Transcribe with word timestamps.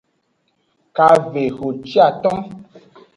Kavehociaton. 0.95 2.37